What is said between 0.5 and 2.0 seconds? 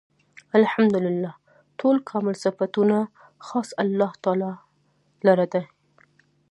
الحمد لله. ټول